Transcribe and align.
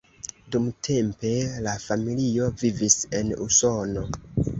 Dumtempe 0.53 1.33
la 1.65 1.75
familio 1.83 2.47
vivis 2.63 2.97
en 3.21 3.31
Usono. 3.47 4.05